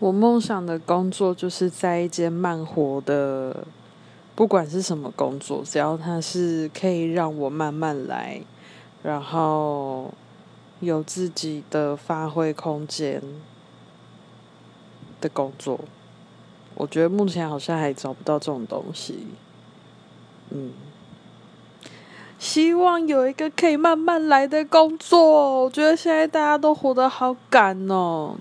[0.00, 3.64] 我梦想的工作就是在一间慢活的
[4.34, 8.40] 不管是什么工作只要它是可以让我慢慢来
[9.02, 10.12] 然后
[10.80, 13.22] 有自己的发挥空间
[15.20, 15.78] 的工作
[16.74, 19.26] 我觉得目前好像还找不到这种东西。
[20.48, 20.72] 嗯。
[22.38, 28.34] 希望有一个可以慢慢来的工作我觉得现在大家都活得好赶哦。